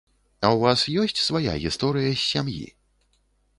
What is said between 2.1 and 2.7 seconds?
з сям'і?